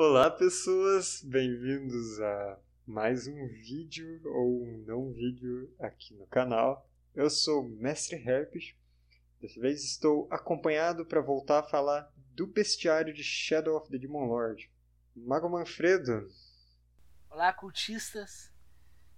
Olá, 0.00 0.30
pessoas! 0.30 1.24
Bem-vindos 1.24 2.20
a 2.20 2.60
mais 2.86 3.26
um 3.26 3.48
vídeo 3.48 4.22
ou 4.26 4.62
um 4.62 4.84
não 4.86 5.12
vídeo 5.12 5.74
aqui 5.80 6.14
no 6.14 6.24
canal. 6.28 6.88
Eu 7.16 7.28
sou 7.28 7.64
o 7.64 7.68
Mestre 7.68 8.14
Herpes. 8.14 8.76
Dessa 9.40 9.60
vez 9.60 9.82
estou 9.82 10.28
acompanhado 10.30 11.04
para 11.04 11.20
voltar 11.20 11.58
a 11.58 11.62
falar 11.64 12.08
do 12.32 12.46
bestiário 12.46 13.12
de 13.12 13.24
Shadow 13.24 13.76
of 13.76 13.90
the 13.90 13.98
Demon 13.98 14.26
Lord. 14.26 14.70
Mago 15.16 15.48
Manfredo. 15.48 16.28
Olá, 17.28 17.52
cultistas! 17.52 18.52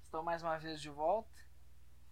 Estou 0.03 0.23
mais 0.23 0.43
uma 0.43 0.57
vez 0.57 0.81
de 0.81 0.89
volta. 0.89 1.45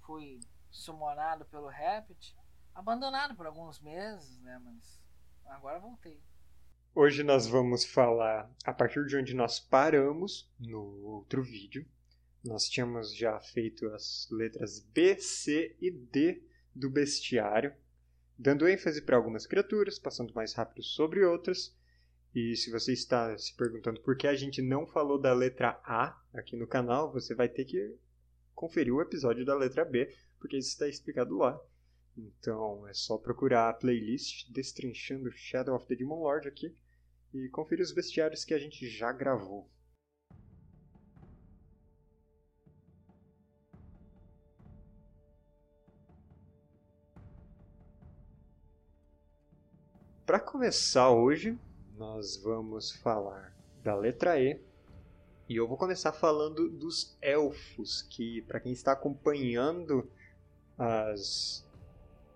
Fui 0.04 0.40
summonado 0.70 1.46
pelo 1.46 1.70
Rapid, 1.70 2.34
abandonado 2.74 3.34
por 3.34 3.46
alguns 3.46 3.80
meses, 3.80 4.38
né? 4.42 4.60
Mas 4.62 5.00
agora 5.46 5.80
voltei. 5.80 6.22
Hoje 7.00 7.22
nós 7.22 7.46
vamos 7.46 7.84
falar 7.84 8.52
a 8.64 8.72
partir 8.72 9.06
de 9.06 9.16
onde 9.16 9.32
nós 9.32 9.60
paramos 9.60 10.52
no 10.58 10.82
outro 11.04 11.44
vídeo. 11.44 11.86
Nós 12.44 12.68
tínhamos 12.68 13.14
já 13.14 13.38
feito 13.38 13.86
as 13.90 14.26
letras 14.32 14.80
B, 14.80 15.14
C 15.14 15.76
e 15.80 15.92
D 15.92 16.42
do 16.74 16.90
bestiário, 16.90 17.72
dando 18.36 18.66
ênfase 18.66 19.00
para 19.00 19.16
algumas 19.16 19.46
criaturas, 19.46 19.96
passando 19.96 20.34
mais 20.34 20.54
rápido 20.54 20.82
sobre 20.82 21.24
outras. 21.24 21.72
E 22.34 22.56
se 22.56 22.68
você 22.68 22.94
está 22.94 23.38
se 23.38 23.54
perguntando 23.54 24.00
por 24.00 24.16
que 24.16 24.26
a 24.26 24.34
gente 24.34 24.60
não 24.60 24.84
falou 24.84 25.20
da 25.20 25.32
letra 25.32 25.80
A 25.84 26.20
aqui 26.34 26.56
no 26.56 26.66
canal, 26.66 27.12
você 27.12 27.32
vai 27.32 27.48
ter 27.48 27.64
que 27.64 27.96
conferir 28.56 28.92
o 28.92 29.00
episódio 29.00 29.44
da 29.44 29.56
letra 29.56 29.84
B, 29.84 30.12
porque 30.40 30.56
isso 30.56 30.70
está 30.70 30.88
explicado 30.88 31.36
lá. 31.36 31.60
Então 32.16 32.88
é 32.88 32.92
só 32.92 33.16
procurar 33.16 33.68
a 33.68 33.72
playlist 33.72 34.50
Destrinchando 34.50 35.30
Shadow 35.30 35.76
of 35.76 35.86
the 35.86 35.94
Demon 35.94 36.22
Lord 36.22 36.48
aqui 36.48 36.74
e 37.32 37.48
conferir 37.48 37.84
os 37.84 37.92
bestiários 37.92 38.44
que 38.44 38.54
a 38.54 38.58
gente 38.58 38.88
já 38.88 39.12
gravou. 39.12 39.68
Para 50.24 50.40
começar 50.40 51.10
hoje, 51.10 51.58
nós 51.96 52.36
vamos 52.36 52.92
falar 52.92 53.56
da 53.82 53.94
letra 53.94 54.38
E. 54.38 54.60
E 55.48 55.56
eu 55.56 55.66
vou 55.66 55.78
começar 55.78 56.12
falando 56.12 56.68
dos 56.68 57.16
elfos, 57.22 58.02
que 58.02 58.42
para 58.42 58.60
quem 58.60 58.72
está 58.72 58.92
acompanhando 58.92 60.06
as 60.76 61.66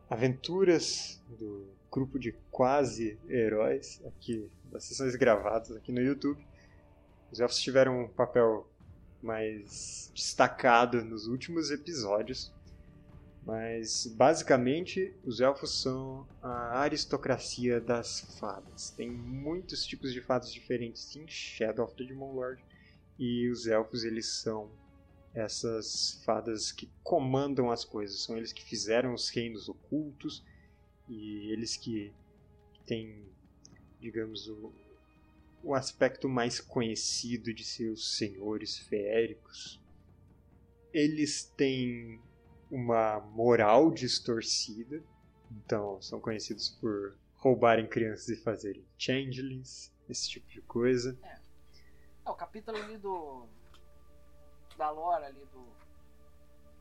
aventuras 0.09 1.23
do 1.29 1.69
grupo 1.93 2.19
de 2.19 2.33
quase 2.51 3.19
heróis 3.29 4.03
aqui 4.07 4.51
das 4.73 4.85
sessões 4.85 5.15
gravadas 5.15 5.77
aqui 5.77 5.93
no 5.93 6.01
YouTube. 6.01 6.43
Os 7.31 7.39
elfos 7.39 7.59
tiveram 7.59 8.05
um 8.05 8.09
papel 8.09 8.67
mais 9.23 10.11
destacado 10.15 11.05
nos 11.05 11.27
últimos 11.27 11.71
episódios, 11.71 12.51
mas 13.45 14.07
basicamente 14.07 15.15
os 15.23 15.41
elfos 15.41 15.83
são 15.83 16.27
a 16.43 16.81
aristocracia 16.81 17.79
das 17.79 18.21
fadas. 18.39 18.91
Tem 18.91 19.11
muitos 19.11 19.84
tipos 19.84 20.12
de 20.12 20.23
fadas 20.23 20.53
diferentes 20.53 21.15
em 21.15 21.29
Shadow 21.29 21.84
of 21.84 21.95
the 21.95 22.05
Demon 22.05 22.56
e 23.19 23.49
os 23.51 23.67
elfos 23.67 24.03
eles 24.03 24.27
são 24.27 24.71
essas 25.34 26.23
fadas 26.25 26.73
que 26.73 26.91
comandam 27.03 27.71
as 27.71 27.84
coisas, 27.84 28.23
são 28.23 28.37
eles 28.37 28.53
que 28.53 28.65
fizeram 28.65 29.15
os 29.15 29.29
reinos 29.29 29.69
ocultos 29.69 30.43
e 31.08 31.53
eles 31.53 31.77
que 31.77 32.12
têm 32.86 33.33
digamos, 34.03 34.48
o, 34.48 34.72
o 35.62 35.75
aspecto 35.75 36.28
mais 36.28 36.61
conhecido 36.61 37.55
de 37.55 37.64
seus 37.64 38.17
senhores 38.17 38.77
feéricos. 38.77 39.81
Eles 40.92 41.44
têm 41.56 42.20
uma 42.69 43.20
moral 43.20 43.92
distorcida, 43.92 45.00
então 45.53 46.03
são 46.03 46.21
conhecidos 46.21 46.71
por 46.81 47.16
roubarem 47.37 47.87
crianças 47.87 48.28
e 48.28 48.37
fazerem 48.37 48.84
changelings, 48.98 49.93
esse 50.09 50.28
tipo 50.28 50.48
de 50.48 50.60
coisa. 50.62 51.16
É. 51.22 51.38
é 52.27 52.31
o 52.31 52.34
capítulo 52.34 52.77
ali 52.77 52.98
do. 52.98 53.47
da 54.77 54.91
lore 54.91 55.27
ali 55.27 55.47
do. 55.47 55.65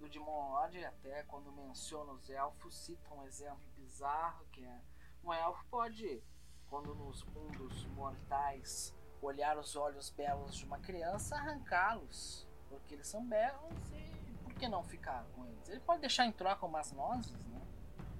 Do 0.01 0.09
Demon 0.09 0.49
Lord, 0.49 0.83
até 0.83 1.23
quando 1.23 1.51
menciona 1.51 2.11
os 2.11 2.27
elfos, 2.29 2.75
cita 2.75 3.13
um 3.13 3.23
exemplo 3.23 3.61
bizarro 3.75 4.43
que 4.51 4.65
é. 4.65 4.81
Um 5.23 5.31
elfo 5.31 5.63
pode 5.69 6.23
quando 6.67 6.95
nos 6.95 7.23
mundos 7.25 7.85
mortais 7.89 8.95
olhar 9.21 9.57
os 9.59 9.75
olhos 9.75 10.09
belos 10.09 10.55
de 10.55 10.65
uma 10.65 10.79
criança, 10.79 11.35
arrancá-los, 11.35 12.47
porque 12.67 12.95
eles 12.95 13.07
são 13.07 13.23
belos 13.27 13.91
e 13.91 14.33
por 14.43 14.53
que 14.55 14.67
não 14.67 14.83
ficar 14.83 15.23
com 15.35 15.45
eles? 15.45 15.69
Ele 15.69 15.79
pode 15.81 16.01
deixar 16.01 16.25
em 16.25 16.31
troca 16.31 16.65
umas 16.65 16.91
nozes, 16.91 17.45
né? 17.45 17.61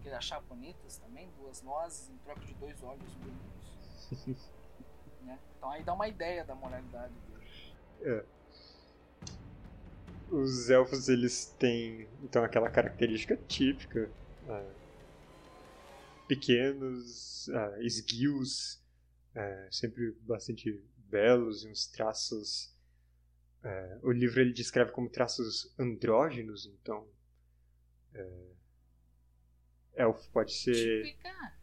Que 0.02 0.10
ele 0.10 0.16
achar 0.16 0.40
bonitas 0.42 0.98
também, 0.98 1.32
duas 1.32 1.64
nozes 1.64 2.10
em 2.10 2.18
troca 2.20 2.42
de 2.42 2.54
dois 2.54 2.84
olhos 2.84 3.16
bonitos. 3.16 4.52
né? 5.22 5.40
Então 5.58 5.72
aí 5.72 5.84
dá 5.84 5.94
uma 5.94 6.08
ideia 6.08 6.46
da 6.46 6.54
moralidade 6.54 7.14
dele. 7.14 7.76
É. 8.02 8.41
Os 10.32 10.70
elfos 10.70 11.10
eles 11.10 11.54
têm 11.60 12.08
então 12.24 12.44
aquela 12.44 12.70
característica 12.70 13.38
típica. 13.48 14.10
É 14.48 14.82
pequenos, 16.32 17.50
uh, 17.50 17.82
esguios, 17.82 18.82
uh, 19.36 19.68
sempre 19.70 20.14
bastante 20.22 20.82
belos 21.10 21.66
e 21.66 21.68
uns 21.68 21.88
traços. 21.88 22.74
O 24.02 24.12
livro 24.12 24.42
ele 24.42 24.54
descreve 24.54 24.92
como 24.92 25.08
traços 25.08 25.72
andrógenos, 25.78 26.66
então. 26.66 27.06
Elfo 29.94 30.32
pode 30.32 30.52
ser. 30.54 31.04
Típica. 31.04 31.54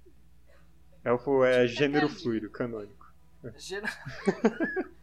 Elfo 1.03 1.43
é 1.43 1.67
gênero 1.67 2.09
fluido, 2.09 2.49
canônico. 2.51 3.13
Gênero... 3.57 3.93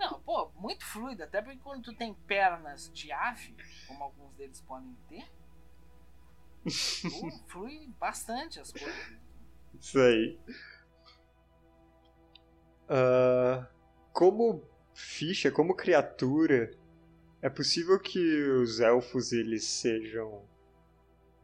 Não, 0.00 0.18
pô, 0.22 0.50
muito 0.54 0.82
fluido, 0.86 1.22
até 1.22 1.42
porque 1.42 1.58
quando 1.58 1.82
tu 1.82 1.94
tem 1.94 2.14
pernas 2.26 2.90
de 2.90 3.12
ave, 3.12 3.54
como 3.86 4.02
alguns 4.02 4.34
deles 4.34 4.58
podem 4.62 4.96
ter, 5.06 5.30
flui, 6.70 7.32
flui 7.46 7.88
bastante 7.98 8.58
as 8.58 8.72
coisas. 8.72 9.12
Isso 9.78 10.00
aí. 10.00 10.40
Uh, 12.88 13.66
como 14.10 14.64
ficha, 14.94 15.50
como 15.50 15.76
criatura, 15.76 16.70
é 17.42 17.50
possível 17.50 18.00
que 18.00 18.42
os 18.52 18.80
elfos 18.80 19.32
eles 19.32 19.64
sejam. 19.64 20.48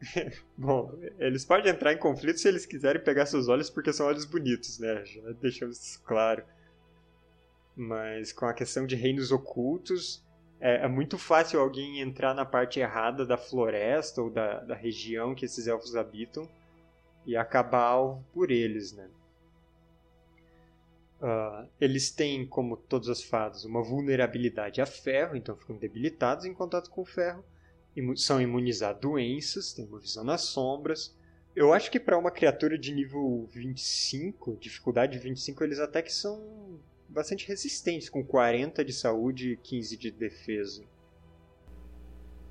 Bom, 0.57 0.99
eles 1.19 1.45
podem 1.45 1.71
entrar 1.71 1.93
em 1.93 1.99
conflito 1.99 2.39
se 2.39 2.47
eles 2.47 2.65
quiserem 2.65 3.03
pegar 3.03 3.27
seus 3.27 3.47
olhos 3.47 3.69
porque 3.69 3.93
são 3.93 4.07
olhos 4.07 4.25
bonitos, 4.25 4.79
né? 4.79 5.05
Já 5.05 5.31
deixamos 5.33 5.77
isso 5.77 6.01
claro. 6.01 6.43
Mas 7.77 8.33
com 8.33 8.47
a 8.47 8.53
questão 8.53 8.87
de 8.87 8.95
reinos 8.95 9.31
ocultos, 9.31 10.25
é, 10.59 10.85
é, 10.85 10.87
muito 10.87 11.19
fácil 11.19 11.59
alguém 11.59 11.99
entrar 12.01 12.33
na 12.33 12.43
parte 12.43 12.79
errada 12.79 13.23
da 13.23 13.37
floresta 13.37 14.19
ou 14.19 14.31
da, 14.31 14.61
da 14.61 14.73
região 14.73 15.35
que 15.35 15.45
esses 15.45 15.67
elfos 15.67 15.95
habitam 15.95 16.49
e 17.23 17.37
acabar 17.37 18.17
por 18.33 18.49
eles, 18.49 18.93
né? 18.93 19.07
Uh, 21.21 21.67
eles 21.79 22.11
têm, 22.11 22.45
como 22.45 22.77
todas 22.77 23.09
as 23.09 23.23
fadas, 23.23 23.65
uma 23.65 23.83
vulnerabilidade 23.83 24.81
a 24.81 24.85
ferro, 24.85 25.35
então 25.35 25.55
ficam 25.55 25.75
debilitados 25.75 26.45
em 26.45 26.53
contato 26.53 26.89
com 26.89 27.01
o 27.01 27.05
ferro, 27.05 27.43
são 28.15 28.39
imunizados 28.39 28.97
a 28.97 28.99
doenças, 28.99 29.73
têm 29.73 29.85
uma 29.85 29.99
visão 29.99 30.23
nas 30.23 30.41
sombras. 30.41 31.15
Eu 31.55 31.73
acho 31.73 31.89
que 31.89 31.99
para 31.99 32.17
uma 32.17 32.29
criatura 32.29 32.77
de 32.77 32.93
nível 32.93 33.47
25, 33.51 34.57
dificuldade 34.57 35.17
25, 35.17 35.63
eles 35.63 35.79
até 35.79 36.03
que 36.03 36.13
são 36.13 36.79
bastante 37.17 37.47
resistentes, 37.47 38.09
com 38.09 38.23
40 38.23 38.85
de 38.85 38.93
saúde 38.93 39.53
e 39.53 39.57
15 39.57 39.97
de 39.97 40.11
defesa. 40.11 40.85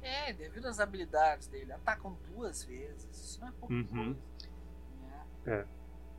É, 0.02 0.32
devido 0.32 0.66
às 0.66 0.80
habilidades 0.80 1.46
dele, 1.46 1.72
atacam 1.72 2.18
duas 2.28 2.64
vezes, 2.64 3.08
isso 3.16 3.40
não 3.40 3.48
é 3.48 3.52
pouco 3.52 3.72
uhum. 3.72 4.16
É. 5.46 5.52
é. 5.52 5.66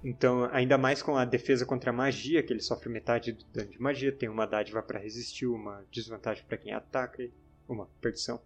Então, 0.03 0.45
ainda 0.53 0.77
mais 0.77 1.01
com 1.01 1.17
a 1.17 1.25
defesa 1.25 1.65
contra 1.65 1.89
a 1.89 1.93
magia, 1.93 2.41
que 2.41 2.53
ele 2.53 2.61
sofre 2.61 2.87
metade 2.89 3.33
do 3.33 3.43
dano 3.45 3.69
de 3.69 3.81
magia, 3.81 4.11
tem 4.11 4.29
uma 4.29 4.45
dádiva 4.45 4.81
para 4.81 4.99
resistir, 4.99 5.45
uma 5.45 5.83
desvantagem 5.91 6.45
para 6.45 6.57
quem 6.57 6.71
ataca, 6.71 7.27
uma 7.67 7.87
perdição. 7.99 8.41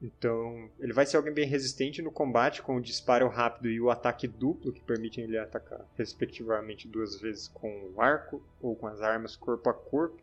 Então, 0.00 0.70
ele 0.78 0.92
vai 0.92 1.06
ser 1.06 1.16
alguém 1.16 1.32
bem 1.32 1.46
resistente 1.46 2.02
no 2.02 2.12
combate 2.12 2.60
com 2.60 2.76
o 2.76 2.82
disparo 2.82 3.28
rápido 3.28 3.68
e 3.68 3.80
o 3.80 3.90
ataque 3.90 4.28
duplo, 4.28 4.72
que 4.72 4.82
permitem 4.82 5.24
ele 5.24 5.38
atacar, 5.38 5.86
respectivamente, 5.96 6.86
duas 6.86 7.18
vezes 7.18 7.48
com 7.48 7.90
o 7.94 8.00
arco 8.00 8.42
ou 8.60 8.76
com 8.76 8.86
as 8.86 9.00
armas 9.00 9.34
corpo 9.34 9.70
a 9.70 9.74
corpo. 9.74 10.20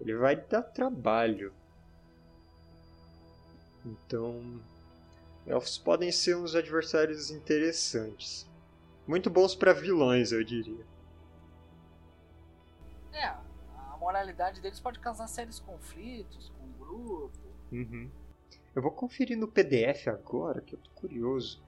Ele 0.00 0.16
vai 0.16 0.36
dar 0.36 0.62
trabalho. 0.62 1.52
Então, 3.84 4.42
elfos 5.46 5.76
podem 5.76 6.10
ser 6.10 6.36
uns 6.36 6.54
adversários 6.54 7.30
interessantes. 7.30 8.48
Muito 9.06 9.28
bons 9.28 9.54
para 9.54 9.74
vilões, 9.74 10.32
eu 10.32 10.42
diria. 10.42 10.86
É, 13.12 13.26
a 13.26 13.96
moralidade 14.00 14.62
deles 14.62 14.80
pode 14.80 14.98
causar 14.98 15.26
sérios 15.26 15.60
conflitos 15.60 16.50
com 16.58 16.64
o 16.64 16.86
grupo. 16.86 17.38
Uhum. 17.70 18.10
Eu 18.74 18.82
vou 18.82 18.90
conferir 18.90 19.38
no 19.38 19.46
PDF 19.46 20.08
agora, 20.08 20.60
que 20.60 20.74
eu 20.74 20.78
tô 20.78 20.90
curioso. 20.90 21.62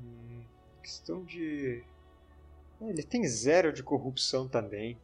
Hum, 0.00 0.44
questão 0.82 1.24
de. 1.24 1.82
É, 2.80 2.88
ele 2.88 3.02
tem 3.02 3.26
zero 3.26 3.72
de 3.72 3.82
corrupção 3.82 4.48
também. 4.48 4.98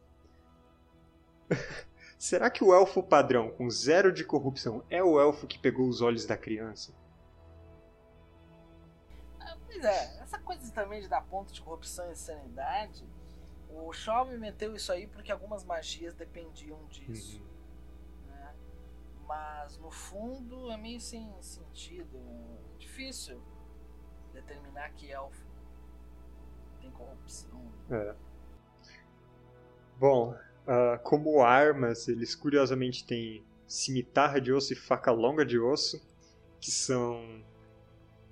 Será 2.17 2.49
que 2.49 2.63
o 2.63 2.73
elfo 2.73 3.03
padrão 3.03 3.51
com 3.51 3.69
zero 3.69 4.13
de 4.13 4.23
corrupção 4.23 4.81
é 4.89 5.03
o 5.03 5.19
elfo 5.19 5.45
que 5.45 5.59
pegou 5.59 5.89
os 5.89 6.01
olhos 6.01 6.25
da 6.25 6.37
criança? 6.37 6.93
Ah, 9.41 9.57
pois 9.65 9.83
é, 9.83 10.21
essa 10.21 10.39
coisa 10.39 10.71
também 10.71 11.01
de 11.01 11.09
dar 11.09 11.21
ponto 11.23 11.51
de 11.51 11.61
corrupção 11.61 12.09
e 12.09 12.15
sanidade, 12.15 13.03
o 13.69 13.91
Shaw 13.91 14.25
meteu 14.37 14.73
isso 14.73 14.89
aí 14.91 15.05
porque 15.07 15.33
algumas 15.33 15.65
magias 15.65 16.13
dependiam 16.13 16.79
disso. 16.85 17.41
Uhum. 17.41 17.52
Mas 19.27 19.77
no 19.77 19.89
fundo 19.89 20.71
é 20.71 20.77
meio 20.77 20.99
sem 20.99 21.31
sentido. 21.41 22.17
É 22.73 22.77
difícil 22.77 23.41
determinar 24.33 24.89
que 24.93 25.11
elfo 25.11 25.45
tem 26.81 26.91
corrupção. 26.91 27.61
É. 27.89 28.15
Bom, 29.97 30.31
uh, 30.33 30.99
como 31.03 31.41
armas, 31.41 32.07
eles 32.07 32.35
curiosamente 32.35 33.05
têm 33.05 33.43
cimitarra 33.67 34.39
de 34.39 34.51
osso 34.51 34.73
e 34.73 34.75
faca 34.75 35.11
longa 35.11 35.45
de 35.45 35.57
osso, 35.57 36.01
que 36.59 36.71
são. 36.71 37.43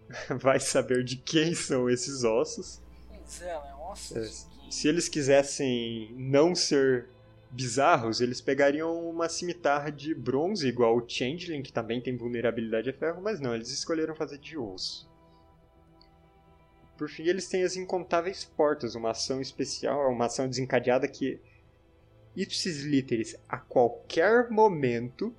Vai 0.41 0.59
saber 0.59 1.03
de 1.03 1.15
quem 1.15 1.55
são 1.55 1.89
esses 1.89 2.23
ossos. 2.23 2.81
Pois 3.07 3.41
é, 3.41 3.53
né? 3.53 3.73
Ossos 3.75 4.47
É? 4.47 4.71
Se 4.71 4.87
eles 4.87 5.09
quisessem 5.09 6.13
não 6.17 6.55
ser 6.55 7.09
bizarros, 7.51 8.21
eles 8.21 8.39
pegariam 8.39 9.09
uma 9.09 9.27
cimitarra 9.27 9.91
de 9.91 10.15
bronze, 10.15 10.67
igual 10.67 10.95
o 10.95 11.07
Changeling, 11.07 11.61
que 11.61 11.73
também 11.73 12.01
tem 12.01 12.15
vulnerabilidade 12.15 12.89
a 12.89 12.93
ferro, 12.93 13.21
mas 13.21 13.39
não, 13.39 13.53
eles 13.53 13.69
escolheram 13.69 14.15
fazer 14.15 14.37
de 14.37 14.57
osso. 14.57 15.09
Por 16.97 17.09
fim, 17.09 17.23
eles 17.23 17.47
têm 17.47 17.63
as 17.63 17.75
incontáveis 17.75 18.45
portas, 18.45 18.95
uma 18.95 19.11
ação 19.11 19.41
especial, 19.41 20.09
uma 20.11 20.25
ação 20.25 20.47
desencadeada 20.47 21.07
que, 21.07 21.41
ipsis 22.35 22.83
literis, 22.83 23.35
a 23.49 23.57
qualquer 23.57 24.49
momento, 24.49 25.35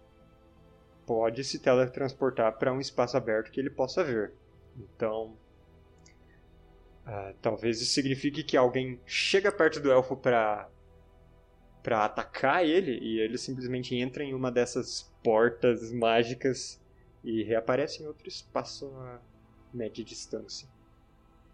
pode 1.07 1.45
se 1.45 1.59
teletransportar 1.59 2.59
para 2.59 2.73
um 2.73 2.81
espaço 2.81 3.17
aberto 3.17 3.51
que 3.51 3.61
ele 3.61 3.71
possa 3.71 4.05
ver. 4.05 4.33
Então, 4.77 5.37
ah, 7.07 7.33
talvez 7.41 7.81
isso 7.81 7.93
signifique 7.93 8.43
que 8.43 8.57
alguém 8.57 9.01
chega 9.07 9.51
perto 9.51 9.81
do 9.81 9.91
elfo 9.91 10.17
para 10.17 10.69
para 11.83 12.05
atacar 12.05 12.65
ele 12.65 12.99
e 12.99 13.19
ele 13.21 13.37
simplesmente 13.37 13.95
entra 13.97 14.23
em 14.23 14.35
uma 14.35 14.51
dessas 14.51 15.13
portas 15.23 15.93
mágicas 15.93 16.81
e 17.25 17.43
reaparece 17.43 18.03
em 18.03 18.07
outro 18.07 18.29
espaço 18.29 18.87
a 18.97 19.21
média 19.73 20.05
distância. 20.05 20.69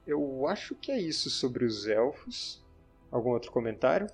Eu 0.07 0.47
acho 0.47 0.75
que 0.75 0.91
é 0.91 1.01
isso 1.01 1.31
sobre 1.31 1.65
os 1.65 1.87
elfos. 1.87 2.65
Algum 3.11 3.31
outro 3.31 3.51
comentário? 3.51 4.07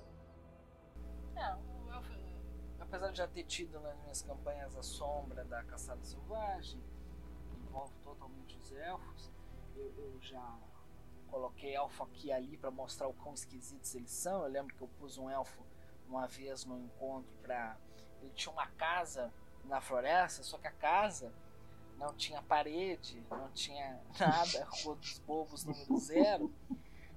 Apesar 2.79 3.11
de 3.11 3.17
já 3.17 3.27
ter 3.27 3.43
tido 3.43 3.77
nas 3.81 3.97
minhas 4.03 4.21
campanhas 4.21 4.73
a 4.77 4.81
sombra 4.81 5.43
da 5.43 5.61
caçada 5.65 6.01
selvagem, 6.01 6.79
que 7.49 7.57
envolve 7.57 7.93
totalmente 8.01 8.57
os 8.57 8.71
elfos, 8.71 9.29
eu, 9.75 9.93
eu 9.97 10.17
já 10.21 10.57
coloquei 11.27 11.75
elfo 11.75 12.03
aqui 12.03 12.27
e 12.27 12.31
ali 12.31 12.55
para 12.55 12.71
mostrar 12.71 13.09
o 13.09 13.13
quão 13.13 13.33
esquisitos 13.33 13.93
eles 13.95 14.11
são. 14.11 14.43
Eu 14.43 14.49
lembro 14.49 14.73
que 14.73 14.81
eu 14.81 14.87
pus 14.87 15.17
um 15.17 15.29
elfo 15.29 15.61
uma 16.07 16.27
vez 16.27 16.65
no 16.65 16.79
encontro 16.79 17.31
para 17.41 17.77
ele 18.21 18.31
tinha 18.33 18.51
uma 18.51 18.67
casa 18.67 19.31
na 19.65 19.81
floresta, 19.81 20.43
só 20.43 20.57
que 20.57 20.67
a 20.67 20.71
casa 20.71 21.33
não 21.97 22.13
tinha 22.13 22.41
parede, 22.41 23.23
não 23.29 23.49
tinha 23.51 23.99
nada, 24.19 24.67
rua 24.83 24.95
dos 24.95 25.19
bobos 25.19 25.63
número 25.63 25.97
zero. 25.97 26.53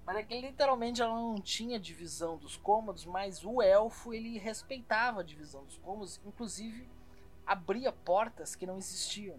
Mas 0.05 0.17
é 0.17 0.23
que 0.23 0.41
literalmente 0.41 1.03
ela 1.03 1.15
não 1.15 1.35
tinha 1.35 1.79
divisão 1.79 2.39
dos 2.39 2.57
cômodos, 2.57 3.05
mas 3.05 3.45
o 3.45 3.61
elfo 3.61 4.15
ele 4.15 4.39
respeitava 4.39 5.21
a 5.21 5.25
divisão 5.25 5.65
dos 5.65 5.77
cômodos, 5.77 6.19
inclusive 6.25 6.89
abria 7.47 7.93
portas 7.93 8.55
que 8.55 8.67
não 8.67 8.79
existiam. 8.79 9.39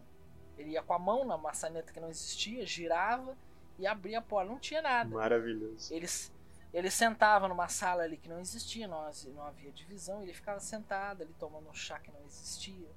Ele 0.57 0.71
ia 0.71 0.83
com 0.83 0.93
a 0.93 0.99
mão 0.99 1.25
na 1.25 1.37
maçaneta 1.37 1.91
que 1.91 1.99
não 1.99 2.09
existia, 2.09 2.65
girava 2.65 3.35
e 3.79 3.87
abria 3.87 4.19
a 4.19 4.21
porta, 4.21 4.51
não 4.51 4.59
tinha 4.59 4.81
nada. 4.81 5.09
Maravilhoso. 5.09 5.91
Eles 5.93 6.31
ele 6.73 6.91
sentava 6.91 7.47
numa 7.47 7.67
sala 7.67 8.03
ali 8.03 8.17
que 8.17 8.29
não 8.29 8.39
existia, 8.39 8.87
não, 8.87 9.09
não 9.33 9.43
havia 9.43 9.71
divisão, 9.71 10.21
ele 10.21 10.33
ficava 10.33 10.59
sentado 10.59 11.23
ali 11.23 11.33
tomando 11.33 11.69
um 11.69 11.73
chá 11.73 11.99
que 11.99 12.11
não 12.11 12.23
existia. 12.25 12.89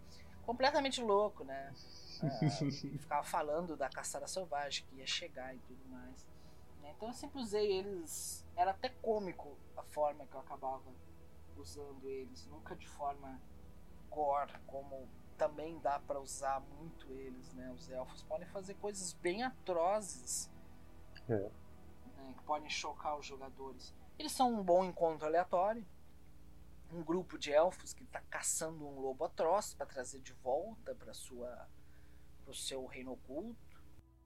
Completamente 0.45 1.01
louco, 1.01 1.45
né? 1.45 1.73
Ah, 2.23 2.39
ficava 2.99 3.25
falando 3.25 3.77
da 3.77 3.89
caçada 3.89 4.27
selvagem 4.27 4.85
que 4.87 4.97
ia 4.97 5.07
chegar 5.07 5.55
e 5.55 5.59
tudo 5.61 5.85
mais. 5.89 6.27
Né? 6.83 6.93
Então 6.97 7.09
eu 7.09 7.15
sempre 7.15 7.41
usei 7.41 7.73
eles. 7.73 8.45
Era 8.57 8.73
até 8.73 8.89
cômico 8.89 9.57
a 9.77 9.83
forma 9.83 10.27
que 10.27 10.35
eu 10.35 10.41
acabava 10.41 10.93
usando 11.57 12.09
eles, 12.09 12.47
nunca 12.47 12.75
de 12.75 12.89
forma 12.89 13.41
gore, 14.11 14.53
como 14.67 15.09
também 15.39 15.79
dá 15.81 15.99
para 15.99 16.21
usar 16.21 16.61
muito 16.79 17.11
eles, 17.13 17.53
né? 17.55 17.71
Os 17.73 17.91
elfos 17.91 18.23
podem 18.23 18.47
fazer 18.49 18.75
coisas 18.75 19.13
bem 19.15 19.43
atrozes 19.43 20.51
É. 21.29 21.51
podem 22.43 22.69
chocar 22.69 23.19
os 23.19 23.27
jogadores. 23.27 23.95
Eles 24.19 24.33
são 24.33 24.53
um 24.53 24.63
bom 24.63 24.85
encontro 24.85 25.27
aleatório. 25.27 25.85
Um 26.93 27.03
grupo 27.03 27.39
de 27.39 27.51
elfos 27.51 27.95
que 27.95 28.05
está 28.05 28.21
caçando 28.29 28.87
um 28.87 29.01
lobo 29.01 29.25
atroz 29.25 29.75
para 29.75 29.87
trazer 29.87 30.21
de 30.21 30.33
volta 30.35 30.95
para 30.95 31.15
sua 31.15 31.67
pro 32.45 32.55
seu 32.55 32.85
reino 32.87 33.13
oculto. 33.13 33.57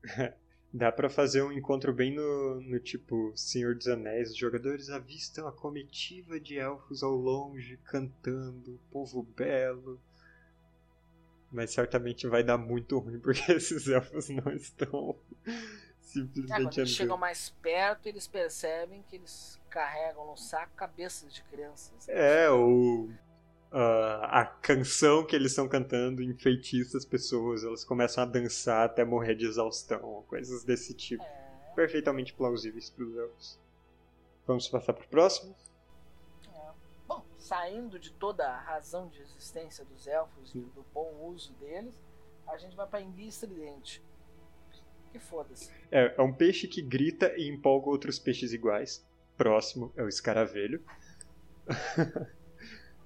Dá 0.73 0.91
pra 0.91 1.09
fazer 1.09 1.43
um 1.43 1.53
encontro 1.53 1.93
bem 1.93 2.15
no, 2.15 2.61
no 2.61 2.81
tipo 2.81 3.33
Senhor 3.37 3.75
dos 3.75 3.87
Anéis. 3.87 4.31
Os 4.33 4.37
jogadores 4.37 4.91
avistam 4.91 5.47
a 5.47 5.53
comitiva 5.53 6.41
de 6.41 6.59
elfos 6.59 7.03
ao 7.03 7.13
longe, 7.13 7.79
cantando, 7.85 8.79
povo 8.91 9.23
belo. 9.23 10.01
Mas 11.51 11.73
certamente 11.73 12.27
vai 12.27 12.43
dar 12.43 12.59
muito 12.59 12.99
ruim, 12.99 13.21
porque 13.21 13.41
esses 13.53 13.89
elfos 13.89 14.29
não 14.29 14.53
estão 14.53 15.17
Ah, 16.07 16.13
quando 16.13 16.33
simplesmente 16.35 16.81
eles 16.81 16.91
chegam 16.91 17.15
andando. 17.15 17.21
mais 17.21 17.51
perto, 17.51 18.07
eles 18.07 18.27
percebem 18.27 19.03
que 19.03 19.17
eles 19.17 19.61
carregam 19.69 20.27
no 20.27 20.37
saco 20.37 20.73
cabeças 20.75 21.35
de 21.35 21.43
crianças. 21.43 22.09
É, 22.09 22.49
ou 22.49 23.11
ah, 23.73 24.41
a 24.41 24.47
canção 24.47 25.25
que 25.25 25.35
eles 25.35 25.53
estão 25.53 25.69
cantando 25.69 26.23
enfeitiça 26.23 26.97
as 26.97 27.05
pessoas, 27.05 27.65
elas 27.65 27.85
começam 27.85 28.23
a 28.23 28.27
dançar 28.27 28.87
até 28.87 29.05
morrer 29.05 29.35
de 29.35 29.45
exaustão, 29.45 30.25
coisas 30.29 30.65
desse 30.65 30.95
tipo. 30.95 31.23
É, 31.23 31.73
Perfeitamente 31.75 32.33
plausíveis 32.33 32.89
para 32.89 33.05
os 33.05 33.17
elfos. 33.17 33.61
Vamos 34.47 34.69
passar 34.69 34.93
pro 34.95 35.07
próximo? 35.09 35.55
é. 36.55 36.71
Bom, 37.07 37.23
saindo 37.39 37.99
de 37.99 38.13
toda 38.13 38.49
a 38.49 38.59
razão 38.59 39.09
de 39.09 39.21
existência 39.21 39.85
dos 39.85 40.07
elfos 40.07 40.55
e 40.55 40.61
do 40.61 40.85
bom 40.95 41.29
uso 41.29 41.53
deles, 41.55 41.95
a 42.47 42.57
gente 42.57 42.77
vai 42.77 42.87
para 42.87 43.01
enguia 43.01 43.29
estridente. 43.29 44.03
Que 45.13 45.19
foda-se. 45.19 45.71
É, 45.91 46.15
é 46.17 46.23
um 46.23 46.33
peixe 46.33 46.67
que 46.67 46.83
grita 46.83 47.33
e 47.37 47.49
empolga 47.49 47.89
outros 47.89 48.19
peixes 48.19 48.53
iguais. 48.53 49.07
Próximo 49.37 49.93
é 49.97 50.03
o 50.03 50.09
escaravelho. 50.09 50.83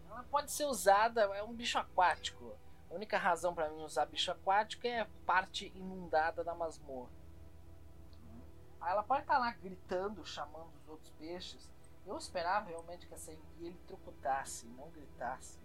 Ela 0.09 0.25
pode 0.30 0.52
ser 0.52 0.64
usada, 0.64 1.23
é 1.23 1.42
um 1.42 1.52
bicho 1.52 1.78
aquático. 1.78 2.54
A 2.90 2.95
única 2.95 3.16
razão 3.16 3.54
pra 3.54 3.71
mim 3.71 3.83
usar 3.83 4.07
bicho 4.07 4.30
aquático 4.30 4.87
é 4.87 5.00
a 5.00 5.09
parte 5.25 5.73
inundada 5.76 6.42
da 6.42 6.54
masmorra. 6.54 7.11
Aí 8.80 8.92
ela 8.92 9.02
pode 9.02 9.23
estar 9.23 9.38
lá 9.38 9.52
gritando, 9.52 10.25
chamando 10.25 10.71
os 10.83 10.88
outros 10.88 11.11
peixes. 11.19 11.71
Eu 12.07 12.16
esperava 12.16 12.69
realmente 12.69 13.07
que 13.07 13.14
essa 13.14 13.30
enguia 13.33 13.69
ele 13.69 13.80
trocutasse, 13.87 14.66
não 14.69 14.88
gritasse. 14.90 15.59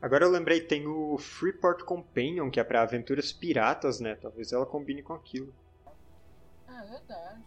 Agora 0.00 0.24
eu 0.24 0.30
lembrei, 0.30 0.60
tem 0.60 0.86
o 0.86 1.16
Freeport 1.18 1.82
Companion, 1.84 2.50
que 2.50 2.60
é 2.60 2.64
para 2.64 2.82
aventuras 2.82 3.32
piratas, 3.32 3.98
né? 4.00 4.14
Talvez 4.14 4.52
ela 4.52 4.66
combine 4.66 5.02
com 5.02 5.14
aquilo. 5.14 5.52
Ah, 6.68 6.84
é 6.84 6.90
verdade. 6.90 7.42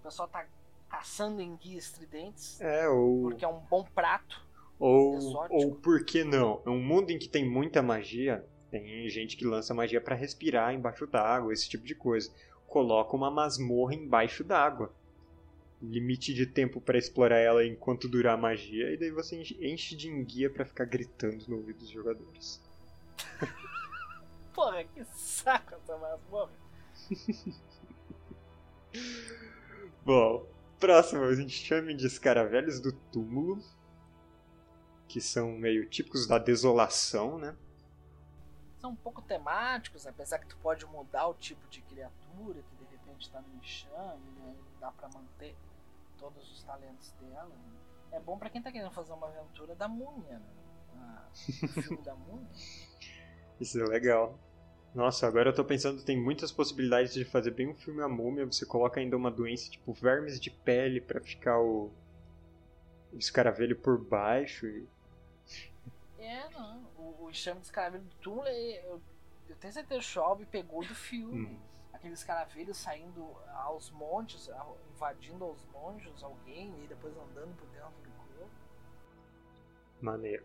O 0.00 0.02
pessoal 0.02 0.28
tá 0.28 0.46
caçando 0.88 1.40
enguias 1.42 1.84
estridentes, 1.86 2.60
É, 2.60 2.88
ou. 2.88 3.22
porque 3.22 3.44
é 3.44 3.48
um 3.48 3.60
bom 3.60 3.84
prato. 3.94 4.42
Ou, 4.78 5.16
exótico. 5.16 5.54
ou 5.54 5.74
por 5.76 6.04
que 6.04 6.24
não? 6.24 6.60
É 6.66 6.70
um 6.70 6.82
mundo 6.82 7.10
em 7.10 7.18
que 7.18 7.28
tem 7.28 7.48
muita 7.48 7.82
magia. 7.82 8.44
Tem 8.70 9.08
gente 9.08 9.36
que 9.36 9.44
lança 9.44 9.72
magia 9.72 10.00
para 10.00 10.16
respirar 10.16 10.74
embaixo 10.74 11.06
d'água, 11.06 11.52
esse 11.52 11.68
tipo 11.68 11.84
de 11.84 11.94
coisa. 11.94 12.32
Coloca 12.66 13.14
uma 13.16 13.30
masmorra 13.30 13.94
embaixo 13.94 14.42
d'água. 14.42 14.92
Limite 15.90 16.32
de 16.34 16.46
tempo 16.46 16.80
para 16.80 16.98
explorar 16.98 17.38
ela 17.38 17.64
enquanto 17.64 18.08
durar 18.08 18.34
a 18.34 18.40
magia, 18.40 18.90
e 18.92 18.96
daí 18.96 19.10
você 19.10 19.40
enche- 19.40 19.96
de 19.96 20.08
enguia 20.08 20.48
para 20.50 20.64
ficar 20.64 20.84
gritando 20.84 21.44
no 21.48 21.56
ouvido 21.56 21.78
dos 21.80 21.90
jogadores. 21.90 22.62
Porra, 24.54 24.84
que 24.84 25.04
saco 25.16 25.74
essa 25.74 25.96
masmorra. 25.98 26.52
Bom, 30.04 30.46
Próximo, 30.78 31.24
a 31.24 31.34
gente 31.34 31.50
chama 31.52 31.94
de 31.94 32.06
escaravelhos 32.06 32.78
do 32.78 32.92
túmulo, 32.92 33.58
que 35.08 35.18
são 35.18 35.52
meio 35.52 35.88
típicos 35.88 36.26
da 36.26 36.36
desolação, 36.38 37.38
né? 37.38 37.56
São 38.80 38.90
um 38.90 38.96
pouco 38.96 39.22
temáticos, 39.22 40.06
apesar 40.06 40.40
que 40.40 40.46
tu 40.46 40.58
pode 40.58 40.84
mudar 40.84 41.26
o 41.28 41.34
tipo 41.34 41.66
de 41.68 41.80
criatura 41.80 42.62
que 42.62 42.84
de 42.84 42.90
repente 42.90 43.22
está 43.22 43.40
no 43.40 43.56
enxame, 43.56 44.30
né? 44.36 44.54
Dá 44.78 44.90
para 44.90 45.08
manter 45.08 45.54
todos 46.18 46.50
os 46.50 46.62
talentos 46.62 47.12
dela. 47.12 47.48
Né? 47.48 47.74
É 48.12 48.20
bom 48.20 48.38
para 48.38 48.50
quem 48.50 48.62
tá 48.62 48.70
querendo 48.70 48.90
fazer 48.90 49.12
uma 49.12 49.28
aventura 49.28 49.74
da 49.74 49.88
múmia, 49.88 50.38
né? 50.38 50.46
Ah, 50.96 51.26
o 51.32 51.82
filme 51.82 52.02
da 52.02 52.14
múmia. 52.14 52.48
Isso 53.60 53.80
é 53.80 53.84
legal. 53.84 54.38
Nossa, 54.94 55.26
agora 55.26 55.50
eu 55.50 55.54
tô 55.54 55.64
pensando 55.64 56.04
tem 56.04 56.16
muitas 56.16 56.52
possibilidades 56.52 57.12
de 57.12 57.24
fazer 57.24 57.50
bem 57.50 57.68
um 57.68 57.74
filme 57.74 58.02
a 58.02 58.08
múmia. 58.08 58.46
Você 58.46 58.64
coloca 58.64 59.00
ainda 59.00 59.16
uma 59.16 59.30
doença 59.30 59.68
tipo 59.68 59.92
vermes 59.92 60.38
de 60.38 60.50
pele 60.50 61.00
para 61.00 61.20
ficar 61.20 61.58
o, 61.60 61.90
o 63.12 63.18
escaravelho 63.18 63.76
por 63.76 63.98
baixo. 63.98 64.66
E... 64.66 64.86
É, 66.18 66.48
não. 66.50 66.84
O, 66.96 67.24
o 67.24 67.30
enxame 67.30 67.60
de 67.60 67.66
escaravelho 67.66 68.04
do 68.04 68.14
túmulo, 68.16 68.46
eu, 68.46 69.02
eu 69.48 69.56
tenho 69.56 69.72
certeza 69.72 69.84
que 69.84 69.94
o 69.94 70.02
Schwab 70.02 70.46
pegou 70.46 70.84
do 70.84 70.94
filme. 70.94 71.46
Hum. 71.46 71.58
Aqueles 72.04 72.18
escaravelhos 72.18 72.76
saindo 72.76 73.34
aos 73.54 73.90
montes, 73.90 74.50
invadindo 74.92 75.42
aos 75.42 75.64
montes 75.72 76.22
alguém 76.22 76.70
e 76.84 76.86
depois 76.86 77.16
andando 77.16 77.56
por 77.56 77.66
dentro 77.68 77.88
do 78.02 78.10
corpo. 78.10 78.50
Maneiro. 80.02 80.44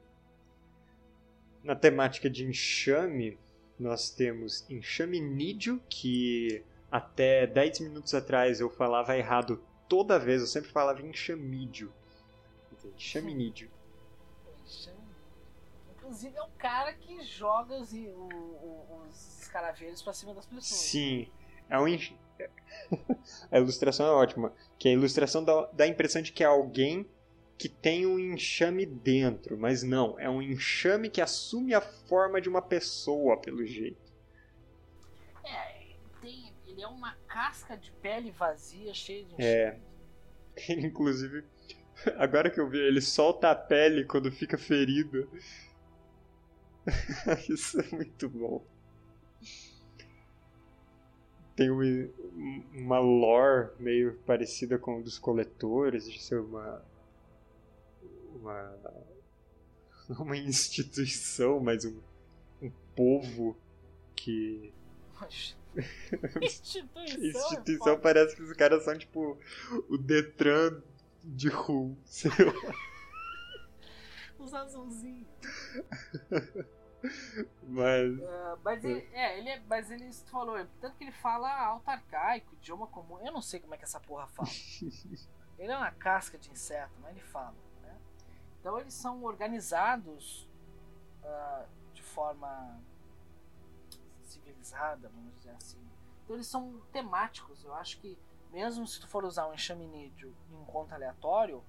Na 1.62 1.76
temática 1.76 2.30
de 2.30 2.46
enxame, 2.46 3.38
nós 3.78 4.10
temos 4.10 4.70
enxaminídeo, 4.70 5.84
que 5.90 6.64
até 6.90 7.46
10 7.46 7.82
minutos 7.82 8.14
atrás 8.14 8.62
eu 8.62 8.70
falava 8.70 9.18
errado 9.18 9.62
toda 9.90 10.18
vez, 10.18 10.40
eu 10.40 10.48
sempre 10.48 10.72
falava 10.72 11.02
enxamídio. 11.02 11.92
Enxaminídeo. 12.96 13.70
Inclusive 15.98 16.38
é 16.38 16.42
o 16.42 16.52
cara 16.52 16.94
que 16.94 17.22
joga 17.22 17.76
os, 17.76 17.92
os 17.92 19.42
escaravelhos 19.42 20.02
pra 20.02 20.14
cima 20.14 20.34
das 20.34 20.46
pessoas. 20.46 20.66
Sim. 20.66 21.30
É 21.70 21.80
um 21.80 21.88
enx... 21.88 22.14
a 23.52 23.60
ilustração 23.60 24.06
é 24.08 24.12
ótima. 24.12 24.54
Que 24.78 24.90
a 24.90 24.94
ilustração 24.94 25.44
dá, 25.44 25.70
dá 25.74 25.84
a 25.84 25.88
impressão 25.88 26.22
de 26.22 26.32
que 26.32 26.44
é 26.44 26.48
alguém 26.48 27.06
que 27.60 27.68
tem 27.68 28.06
um 28.06 28.18
enxame 28.18 28.86
dentro, 28.86 29.58
mas 29.58 29.84
não, 29.84 30.18
é 30.18 30.30
um 30.30 30.42
enxame 30.42 31.10
que 31.10 31.20
assume 31.20 31.74
a 31.74 31.82
forma 31.82 32.40
de 32.40 32.48
uma 32.48 32.62
pessoa, 32.62 33.36
pelo 33.36 33.66
jeito. 33.66 34.14
É, 35.44 35.84
ele, 35.84 35.98
tem, 36.22 36.54
ele 36.66 36.82
é 36.82 36.88
uma 36.88 37.14
casca 37.28 37.76
de 37.76 37.92
pele 37.92 38.32
vazia, 38.32 38.94
cheia 38.94 39.26
de 39.26 39.36
é. 39.38 39.78
enxame. 40.56 40.80
É. 40.80 40.86
Inclusive, 40.88 41.44
agora 42.18 42.50
que 42.50 42.62
eu 42.62 42.70
vi, 42.70 42.80
ele 42.80 43.02
solta 43.02 43.52
a 43.52 43.56
pele 43.56 44.06
quando 44.06 44.32
fica 44.32 44.58
ferido. 44.58 45.30
Isso 47.50 47.82
é 47.82 47.88
muito 47.94 48.30
bom. 48.30 48.66
Tem 51.60 51.70
uma 52.74 53.00
lore 53.00 53.72
meio 53.78 54.18
parecida 54.26 54.80
com 54.80 55.02
dos 55.02 55.20
coletores, 55.20 56.10
de 56.10 56.18
ser 56.24 56.40
uma 56.40 56.82
uma 58.34 58.78
uma 60.18 60.38
instituição, 60.38 61.60
mas 61.60 61.84
um, 61.84 62.00
um 62.62 62.72
povo 62.96 63.58
que 64.16 64.74
instituição, 66.42 67.04
instituição 67.44 67.94
é 67.96 67.98
parece 67.98 68.38
que 68.38 68.42
os 68.42 68.54
caras 68.54 68.86
são 68.86 68.98
tipo 68.98 69.38
o 69.90 69.98
Detran 69.98 70.82
de 71.26 71.50
Ru, 71.50 71.94
sei 72.08 72.32
lá. 72.32 72.74
Os 74.40 74.54
azulzinhos. 74.54 75.28
Mas. 77.64 78.20
Uh, 78.20 78.60
mas 78.64 78.84
ele, 78.84 79.08
é, 79.14 79.38
ele 79.38 79.50
é, 79.50 79.62
mas 79.68 79.92
ele 79.92 80.12
falou, 80.12 80.66
tanto 80.82 80.98
que 80.98 81.04
ele 81.04 81.12
fala 81.12 81.50
alto 81.50 81.88
arcaico, 81.90 82.54
idioma 82.56 82.88
comum. 82.88 83.20
Eu 83.20 83.32
não 83.32 83.42
sei 83.42 83.60
como 83.60 83.74
é 83.76 83.78
que 83.78 83.84
essa 83.84 84.00
porra 84.00 84.28
fala. 84.28 84.50
ele 85.58 85.72
é 85.72 85.78
uma 85.78 85.92
casca 85.92 86.38
de 86.38 86.50
inseto, 86.50 86.94
mas 87.02 87.12
ele 87.12 87.22
fala. 87.22 87.56
Então 88.60 88.78
eles 88.78 88.94
são 88.94 89.24
organizados 89.24 90.48
uh, 91.24 91.66
de 91.94 92.04
forma 92.04 92.80
civilizada, 94.24 95.10
vamos 95.10 95.34
dizer 95.38 95.52
assim. 95.52 95.80
Então 96.24 96.36
eles 96.36 96.48
são 96.48 96.82
temáticos. 96.92 97.64
Eu 97.64 97.74
acho 97.74 98.00
que 98.00 98.18
mesmo 98.52 98.86
se 98.86 99.00
tu 99.00 99.08
for 99.08 99.24
usar 99.24 99.48
um 99.48 99.54
enxaminídeo 99.54 100.36
em 100.50 100.56
um 100.56 100.66
conto 100.66 100.94
aleatório, 100.94 101.64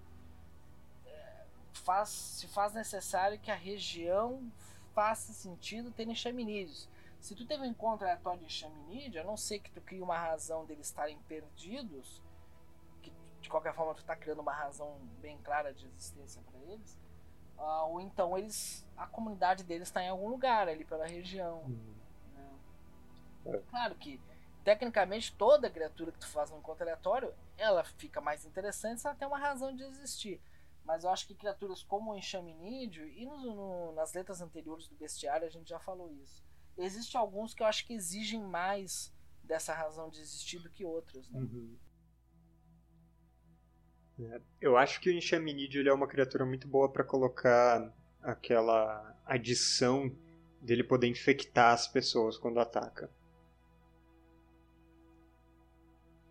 é, 1.06 1.46
faz, 1.72 2.08
se 2.08 2.48
faz 2.48 2.74
necessário 2.74 3.38
que 3.38 3.50
a 3.50 3.56
região 3.56 4.50
faça 4.94 5.32
sentido 5.32 5.90
ter 5.90 6.08
enxaminídeos. 6.08 6.88
Se 7.20 7.34
tu 7.34 7.46
teve 7.46 7.62
um 7.62 7.66
encontro 7.66 8.06
aleatório 8.06 8.40
de 8.40 8.46
enxaminídeo, 8.46 9.20
a 9.20 9.24
não 9.24 9.36
ser 9.36 9.58
que 9.58 9.70
tu 9.70 9.80
crie 9.80 10.00
uma 10.00 10.18
razão 10.18 10.64
deles 10.64 10.86
estarem 10.86 11.18
perdidos, 11.28 12.22
de 13.40 13.48
qualquer 13.48 13.74
forma 13.74 13.94
tu 13.94 14.00
está 14.00 14.14
criando 14.14 14.40
uma 14.40 14.52
razão 14.52 14.98
bem 15.20 15.38
clara 15.38 15.72
de 15.72 15.86
existência 15.86 16.42
para 16.42 16.60
eles, 16.60 16.98
uh, 17.58 17.88
ou 17.88 18.00
então 18.00 18.36
eles 18.36 18.86
a 18.96 19.06
comunidade 19.06 19.64
deles 19.64 19.88
está 19.88 20.02
em 20.02 20.08
algum 20.08 20.28
lugar 20.28 20.68
ali 20.68 20.84
pela 20.84 21.06
região. 21.06 21.58
Uhum. 21.60 21.94
Né? 22.34 22.50
É. 23.46 23.58
Claro 23.70 23.94
que 23.96 24.20
tecnicamente 24.62 25.34
toda 25.34 25.70
criatura 25.70 26.12
que 26.12 26.18
tu 26.18 26.28
faz 26.28 26.50
no 26.50 26.58
encontro 26.58 26.84
aleatório 26.84 27.32
ela 27.56 27.82
fica 27.82 28.20
mais 28.20 28.44
interessante 28.44 29.00
se 29.00 29.06
ela 29.06 29.16
tem 29.16 29.26
uma 29.26 29.38
razão 29.38 29.74
de 29.74 29.82
existir. 29.82 30.40
Mas 30.90 31.04
eu 31.04 31.10
acho 31.10 31.24
que 31.28 31.36
criaturas 31.36 31.84
como 31.84 32.10
o 32.10 32.16
enxaminídeo 32.16 33.06
e 33.06 33.24
no, 33.24 33.38
no, 33.54 33.92
nas 33.92 34.12
letras 34.12 34.40
anteriores 34.40 34.88
do 34.88 34.96
bestiário 34.96 35.46
a 35.46 35.48
gente 35.48 35.68
já 35.68 35.78
falou 35.78 36.12
isso. 36.12 36.44
Existem 36.76 37.20
alguns 37.20 37.54
que 37.54 37.62
eu 37.62 37.66
acho 37.68 37.86
que 37.86 37.94
exigem 37.94 38.42
mais 38.42 39.14
dessa 39.44 39.72
razão 39.72 40.10
de 40.10 40.18
existir 40.18 40.58
do 40.58 40.68
que 40.68 40.84
outros. 40.84 41.30
Né? 41.30 41.38
Uhum. 41.38 41.78
É, 44.18 44.40
eu 44.60 44.76
acho 44.76 45.00
que 45.00 45.08
o 45.08 45.12
Enxaminídeo 45.12 45.88
é 45.88 45.94
uma 45.94 46.08
criatura 46.08 46.44
muito 46.44 46.66
boa 46.66 46.90
para 46.90 47.04
colocar 47.04 47.96
aquela 48.20 49.16
adição 49.24 50.12
dele 50.60 50.82
poder 50.82 51.06
infectar 51.06 51.72
as 51.72 51.86
pessoas 51.86 52.36
quando 52.36 52.58
ataca. 52.58 53.08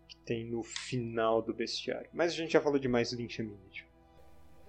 Que 0.06 0.18
tem 0.18 0.44
no 0.44 0.62
final 0.62 1.40
do 1.40 1.54
bestiário. 1.54 2.10
Mas 2.12 2.32
a 2.32 2.36
gente 2.36 2.52
já 2.52 2.60
falou 2.60 2.78
demais 2.78 3.10
do 3.10 3.22
Enxaminídeo. 3.22 3.88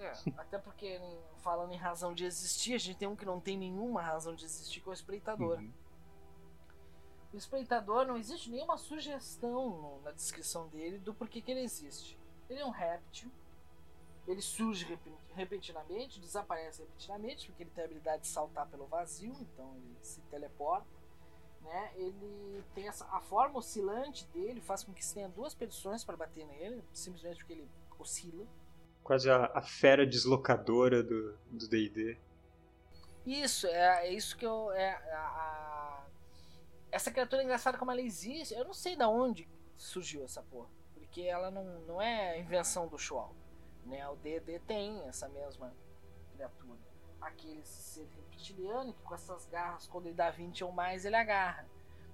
É, 0.02 0.14
até 0.38 0.58
porque 0.58 1.00
falando 1.38 1.72
em 1.74 1.78
razão 1.78 2.14
de 2.14 2.26
existir, 2.26 2.74
a 2.74 2.78
gente 2.78 2.98
tem 2.98 3.08
um 3.08 3.16
que 3.16 3.26
não 3.26 3.40
tem 3.40 3.58
nenhuma 3.58 4.02
razão 4.02 4.34
de 4.34 4.46
existir, 4.46 4.82
que 4.82 4.90
é 4.90 4.92
o 4.92 4.94
espreitador. 4.94 5.60
Uhum. 5.60 5.72
O 7.34 7.38
espreitador 7.38 8.06
não 8.06 8.18
existe 8.18 8.50
nenhuma 8.50 8.78
sugestão 8.78 10.02
na 10.04 10.12
descrição 10.12 10.68
dele 10.68 10.98
do 10.98 11.14
porquê 11.14 11.42
que 11.42 11.52
ele 11.52 11.62
existe. 11.62 12.20
Ele 12.50 12.60
é 12.60 12.66
um 12.66 12.72
réptil. 12.72 13.32
Ele 14.28 14.42
surge 14.42 15.00
repentinamente, 15.34 16.20
desaparece 16.20 16.82
repentinamente, 16.82 17.48
porque 17.48 17.64
ele 17.64 17.72
tem 17.72 17.84
a 17.84 17.86
habilidade 17.86 18.24
de 18.24 18.28
saltar 18.28 18.68
pelo 18.68 18.86
vazio, 18.86 19.36
então 19.40 19.74
ele 19.76 19.98
se 20.02 20.22
teleporta. 20.24 20.88
Né? 21.62 21.92
Ele 21.96 22.64
tem 22.74 22.88
essa, 22.88 23.06
a 23.06 23.22
forma 23.22 23.60
oscilante 23.60 24.26
dele 24.28 24.60
faz 24.60 24.84
com 24.84 24.94
que 24.94 25.04
você 25.04 25.16
tenha 25.16 25.30
duas 25.30 25.54
petições 25.54 26.04
para 26.04 26.18
bater 26.18 26.46
nele, 26.46 26.84
simplesmente 26.92 27.38
porque 27.38 27.54
ele 27.54 27.70
oscila. 27.98 28.46
Quase 29.12 29.30
a, 29.30 29.52
a 29.54 29.62
fera 29.62 30.08
deslocadora 30.08 31.04
do 31.04 31.38
D&D. 31.68 32.18
Isso, 33.26 33.68
é, 33.68 34.08
é, 34.08 34.14
isso 34.14 34.38
que 34.38 34.46
eu... 34.46 34.72
É, 34.72 34.94
a, 35.14 35.20
a, 35.20 36.06
essa 36.90 37.12
criatura 37.12 37.42
é 37.42 37.44
engraçada 37.44 37.78
como 37.78 37.92
ela 37.92 38.00
existe. 38.00 38.54
Eu 38.54 38.64
não 38.64 38.74
sei 38.74 38.96
de 38.96 39.04
onde 39.04 39.50
surgiu 39.76 40.24
essa 40.24 40.42
porra 40.42 40.70
porque 40.94 41.24
ela 41.24 41.52
não, 41.52 41.66
não 41.82 42.02
é 42.02 42.40
invenção 42.40 42.88
do 42.88 42.98
Schwalbe. 42.98 43.36
Né? 43.86 44.08
O 44.08 44.16
DD 44.16 44.60
tem 44.60 45.02
essa 45.10 45.28
mesma 45.28 45.76
criatura. 46.34 46.80
Aquele 47.20 47.66
ser 47.66 48.08
reptiliano 48.16 48.94
que 48.94 49.02
com 49.02 49.14
essas 49.14 49.46
garras, 49.46 49.88
quando 49.88 50.06
ele 50.06 50.16
dá 50.16 50.32
20 50.32 50.64
ou 50.64 50.72
mais, 50.72 51.04
ele 51.04 51.18
agarra. 51.18 51.68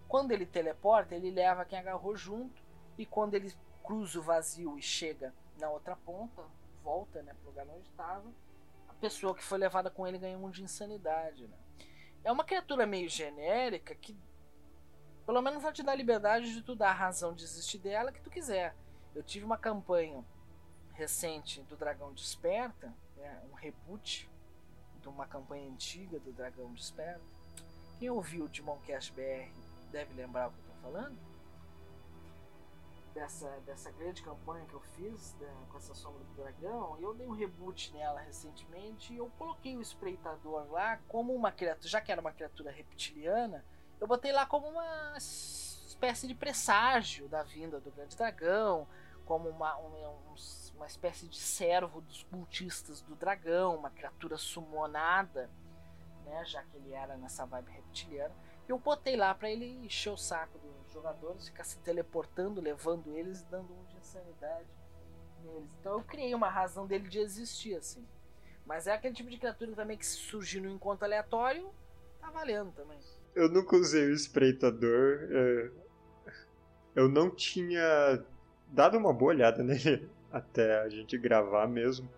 Quando 0.07 0.31
ele 0.31 0.47
teleporta, 0.47 1.13
ele 1.13 1.29
leva 1.29 1.63
quem 1.63 1.77
agarrou 1.77 2.15
junto. 2.15 2.59
E 2.97 3.05
quando 3.05 3.35
ele 3.35 3.53
cruza 3.83 4.17
o 4.17 4.23
vazio 4.23 4.79
e 4.79 4.81
chega 4.81 5.31
na 5.59 5.69
outra 5.69 5.95
ponta, 5.95 6.56
volta 6.87 7.21
né, 7.21 7.33
para 7.33 7.43
o 7.43 7.47
lugar 7.47 7.67
onde 7.67 7.89
estava, 7.89 8.33
a 8.87 8.93
pessoa 8.93 9.35
que 9.35 9.43
foi 9.43 9.57
levada 9.57 9.91
com 9.91 10.07
ele 10.07 10.17
ganha 10.17 10.37
um 10.37 10.49
de 10.49 10.63
insanidade. 10.63 11.45
Né? 11.45 11.57
É 12.23 12.31
uma 12.31 12.45
criatura 12.45 12.85
meio 12.85 13.09
genérica 13.09 13.93
que 13.93 14.17
pelo 15.25 15.41
menos 15.41 15.61
ela 15.61 15.73
te 15.73 15.83
dá 15.83 15.93
liberdade 15.93 16.53
de 16.53 16.61
tu 16.61 16.73
dar 16.73 16.91
a 16.91 16.93
razão 16.93 17.33
de 17.33 17.43
existir 17.43 17.79
dela 17.79 18.13
que 18.13 18.21
tu 18.21 18.29
quiser. 18.29 18.73
Eu 19.13 19.21
tive 19.21 19.43
uma 19.43 19.57
campanha 19.57 20.23
recente 20.93 21.61
do 21.63 21.75
Dragão 21.75 22.13
Desperta, 22.13 22.93
né, 23.17 23.43
um 23.51 23.53
reboot 23.53 24.29
de 25.01 25.09
uma 25.09 25.27
campanha 25.27 25.69
antiga 25.69 26.17
do 26.19 26.31
Dragão 26.31 26.73
Desperta. 26.73 27.21
Quem 27.99 28.09
ouviu 28.09 28.45
o 28.45 28.49
Demoncast 28.49 29.11
BR 29.11 29.51
deve 29.91 30.13
lembrar 30.13 30.47
o 30.47 30.51
que 30.51 30.59
eu 30.59 30.61
estou 30.61 30.81
falando. 30.81 31.26
Dessa, 33.17 33.49
dessa 33.65 33.89
grande 33.89 34.21
campanha 34.21 34.63
que 34.67 34.75
eu 34.75 34.79
fiz 34.79 35.35
com 35.69 35.77
essa 35.77 35.95
sombra 35.95 36.23
do 36.23 36.33
dragão, 36.35 36.95
eu 36.99 37.15
dei 37.15 37.25
um 37.25 37.31
reboot 37.31 37.91
nela 37.91 38.21
recentemente 38.21 39.11
e 39.11 39.17
eu 39.17 39.31
coloquei 39.39 39.75
o 39.75 39.81
espreitador 39.81 40.71
lá 40.71 40.99
como 41.07 41.33
uma 41.33 41.51
criatura, 41.51 41.89
já 41.89 41.99
que 41.99 42.11
era 42.11 42.21
uma 42.21 42.31
criatura 42.31 42.69
reptiliana, 42.69 43.65
eu 43.99 44.05
botei 44.05 44.31
lá 44.31 44.45
como 44.45 44.67
uma 44.67 45.17
espécie 45.17 46.27
de 46.27 46.35
presságio 46.35 47.27
da 47.27 47.41
vinda 47.41 47.79
do 47.79 47.89
grande 47.89 48.15
dragão, 48.15 48.87
como 49.25 49.49
uma, 49.49 49.75
um, 49.79 50.35
uma 50.75 50.85
espécie 50.85 51.27
de 51.27 51.39
servo 51.39 52.01
dos 52.01 52.21
cultistas 52.21 53.01
do 53.01 53.15
dragão, 53.15 53.75
uma 53.75 53.89
criatura 53.89 54.37
sumonada, 54.37 55.49
né, 56.27 56.45
já 56.45 56.61
que 56.63 56.77
ele 56.77 56.93
era 56.93 57.17
nessa 57.17 57.45
vibe 57.45 57.71
reptiliana. 57.71 58.35
Eu 58.67 58.77
botei 58.77 59.15
lá 59.15 59.33
para 59.33 59.49
ele 59.49 59.65
encher 59.85 60.11
o 60.11 60.17
saco 60.17 60.57
dos 60.59 60.91
jogadores, 60.91 61.47
ficar 61.47 61.63
se 61.63 61.79
teleportando, 61.79 62.59
levando 62.59 63.15
eles 63.15 63.43
dando 63.43 63.73
um 63.73 63.83
de 63.85 63.97
insanidade 63.97 64.67
neles. 65.43 65.69
Então 65.79 65.93
eu 65.93 66.03
criei 66.03 66.33
uma 66.35 66.49
razão 66.49 66.85
dele 66.85 67.07
de 67.07 67.19
existir, 67.19 67.75
assim. 67.75 68.05
Mas 68.65 68.85
é 68.87 68.93
aquele 68.93 69.15
tipo 69.15 69.29
de 69.29 69.37
criatura 69.37 69.71
também 69.73 69.97
que 69.97 70.05
se 70.05 70.17
surgir 70.17 70.59
no 70.59 70.69
encontro 70.69 71.05
aleatório, 71.05 71.69
tá 72.19 72.29
valendo 72.29 72.71
também. 72.73 72.99
Eu 73.33 73.49
nunca 73.49 73.77
usei 73.77 74.07
o 74.07 74.13
espreitador. 74.13 75.19
É, 75.31 75.71
eu 76.95 77.07
não 77.07 77.29
tinha 77.29 78.25
dado 78.67 78.97
uma 78.97 79.13
boa 79.13 79.31
olhada 79.31 79.63
nele 79.63 80.09
até 80.31 80.81
a 80.81 80.89
gente 80.89 81.17
gravar 81.17 81.67
mesmo. 81.67 82.09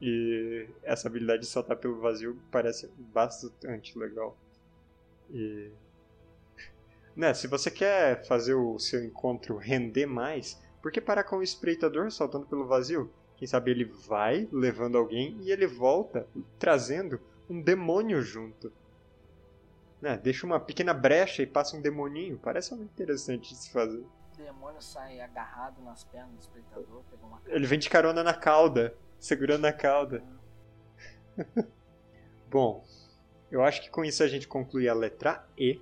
E 0.00 0.68
essa 0.82 1.08
habilidade 1.08 1.42
de 1.42 1.48
saltar 1.48 1.76
pelo 1.76 2.00
vazio 2.00 2.38
parece 2.50 2.90
bastante 2.98 3.98
legal. 3.98 4.36
E. 5.30 5.70
Né, 7.14 7.32
se 7.32 7.46
você 7.46 7.70
quer 7.70 8.26
fazer 8.26 8.54
o 8.54 8.78
seu 8.78 9.02
encontro 9.02 9.56
render 9.56 10.04
mais, 10.04 10.60
por 10.82 10.92
que 10.92 11.00
parar 11.00 11.24
com 11.24 11.38
o 11.38 11.42
espreitador 11.42 12.10
saltando 12.10 12.46
pelo 12.46 12.66
vazio? 12.66 13.10
Quem 13.36 13.48
sabe 13.48 13.70
ele 13.70 13.84
vai 13.84 14.48
levando 14.52 14.98
alguém 14.98 15.36
e 15.40 15.50
ele 15.50 15.66
volta 15.66 16.26
trazendo 16.58 17.18
um 17.48 17.60
demônio 17.60 18.20
junto. 18.20 18.72
Né, 20.00 20.18
deixa 20.18 20.44
uma 20.44 20.60
pequena 20.60 20.92
brecha 20.92 21.42
e 21.42 21.46
passa 21.46 21.76
um 21.76 21.80
demoninho. 21.80 22.38
Parece 22.38 22.74
muito 22.74 22.92
interessante 22.92 23.54
de 23.54 23.56
se 23.56 23.70
fazer. 23.72 24.04
O 24.34 24.36
demônio 24.36 24.82
sai 24.82 25.20
agarrado 25.20 25.82
nas 25.82 26.04
pernas 26.04 26.32
do 26.32 26.40
espreitador, 26.40 27.02
pegou 27.10 27.28
uma 27.28 27.40
Ele 27.46 27.66
vem 27.66 27.78
de 27.78 27.88
carona 27.88 28.22
na 28.22 28.34
cauda, 28.34 28.94
segurando 29.18 29.64
a 29.66 29.72
cauda. 29.72 30.22
Bom, 32.48 32.84
eu 33.50 33.62
acho 33.62 33.82
que 33.82 33.90
com 33.90 34.04
isso 34.04 34.22
a 34.22 34.28
gente 34.28 34.48
conclui 34.48 34.88
a 34.88 34.94
letra 34.94 35.46
E. 35.56 35.80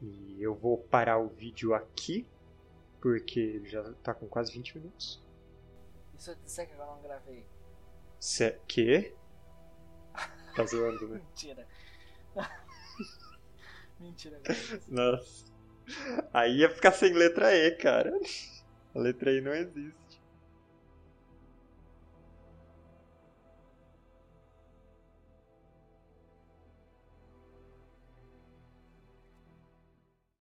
E 0.00 0.42
eu 0.42 0.54
vou 0.54 0.78
parar 0.78 1.18
o 1.18 1.28
vídeo 1.28 1.74
aqui, 1.74 2.26
porque 3.00 3.38
ele 3.38 3.68
já 3.68 3.82
tá 4.02 4.12
com 4.12 4.26
quase 4.26 4.52
20 4.52 4.78
minutos. 4.78 5.22
E 6.14 6.22
se 6.22 6.30
eu 6.30 6.36
disser 6.36 6.66
que 6.66 6.74
eu 6.74 6.78
não 6.78 7.00
gravei? 7.00 7.46
Se... 8.18 8.58
Que? 8.66 9.14
Tá 10.54 10.66
zoando, 10.66 11.08
né? 11.08 11.18
Mentira. 11.18 11.66
Mentira, 13.98 14.38
Nossa. 14.86 15.46
Aí 16.30 16.58
ia 16.58 16.68
ficar 16.68 16.92
sem 16.92 17.14
letra 17.14 17.54
E, 17.54 17.70
cara. 17.76 18.12
A 18.94 18.98
letra 18.98 19.32
E 19.32 19.40
não 19.40 19.54
existe. 19.54 20.01